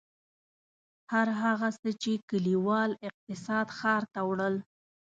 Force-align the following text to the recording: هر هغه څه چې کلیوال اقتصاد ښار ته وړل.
هر 1.11 1.27
هغه 1.41 1.69
څه 1.79 1.89
چې 2.01 2.11
کلیوال 2.29 2.91
اقتصاد 3.09 3.67
ښار 3.77 4.03
ته 4.13 4.19
وړل. 4.29 4.55